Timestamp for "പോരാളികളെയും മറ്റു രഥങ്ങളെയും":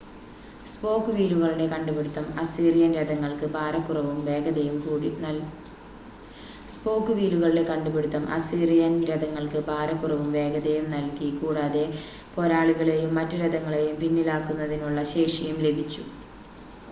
12.35-13.95